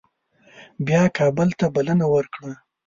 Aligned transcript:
بیا 0.87 1.01
کابل 1.17 1.49
ته 1.59 1.65
بلنه 1.75 2.05
ورکړه. 2.13 2.51